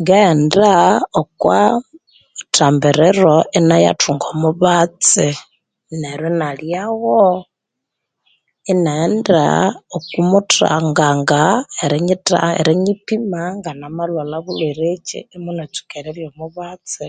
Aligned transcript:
Ngaghenda 0.00 0.70
okwithambiriro 1.20 3.34
inayathunga 3.58 4.26
omubatsi 4.34 5.28
neryo 6.00 6.28
inalyawo 6.32 7.18
iniaghenda 8.72 9.42
oko 9.96 10.16
mutanganga 10.30 11.42
erinyipima 12.62 13.40
nganamalwala 13.56 14.36
bulwerechi 14.44 15.18
inatsuka 15.36 15.92
erirya 15.98 16.26
omubatsi 16.32 17.08